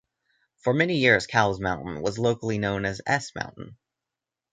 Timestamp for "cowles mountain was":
1.27-2.17